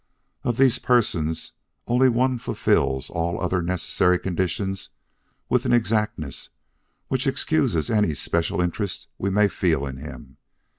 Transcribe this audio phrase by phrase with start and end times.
[0.43, 1.53] Of these persons,
[1.85, 4.89] only one fulfills all other necessary conditions
[5.47, 6.49] with an exactness
[7.07, 10.37] which excuses any special interest we may feel in him.